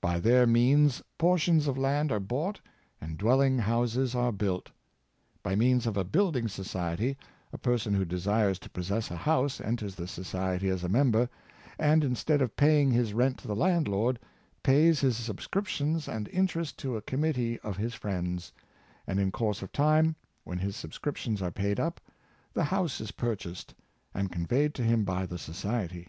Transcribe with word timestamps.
By 0.00 0.18
their 0.18 0.44
means 0.44 1.02
portions 1.18 1.68
of 1.68 1.78
land 1.78 2.10
are 2.10 2.18
bought, 2.18 2.60
and 3.00 3.16
dwelling 3.16 3.58
houses 3.60 4.12
are 4.12 4.32
built. 4.32 4.72
By 5.44 5.54
means 5.54 5.86
of 5.86 5.96
a 5.96 6.02
building 6.02 6.48
society, 6.48 7.16
a 7.52 7.58
person 7.58 7.94
who 7.94 8.04
desires 8.04 8.58
to 8.58 8.70
possess 8.70 9.08
a 9.12 9.16
house 9.16 9.60
enters 9.60 9.94
the 9.94 10.08
society 10.08 10.68
as 10.68 10.82
a 10.82 10.88
member, 10.88 11.28
and, 11.78 12.02
instead 12.02 12.42
of 12.42 12.56
paying 12.56 12.90
his 12.90 13.14
rent 13.14 13.38
to 13.38 13.46
the 13.46 13.54
landlord, 13.54 14.18
pays 14.64 14.98
his 14.98 15.16
subscriptions 15.16 16.08
and 16.08 16.26
interest 16.30 16.76
to 16.80 16.96
a 16.96 17.00
committee 17.02 17.60
of 17.60 17.76
his 17.76 17.94
friends; 17.94 18.52
and 19.06 19.20
in 19.20 19.30
course 19.30 19.62
of 19.62 19.70
time, 19.70 20.16
when 20.42 20.58
his 20.58 20.74
subscriptions 20.74 21.40
are 21.40 21.52
paid 21.52 21.78
up, 21.78 22.00
the 22.52 22.64
house 22.64 23.00
is 23.00 23.12
Thrift 23.12 23.42
Conservative. 23.42 23.76
433 24.10 24.12
purchased, 24.12 24.12
and 24.12 24.32
conveyed 24.32 24.74
to 24.74 24.82
him 24.82 25.04
by 25.04 25.24
the 25.24 25.38
society. 25.38 26.08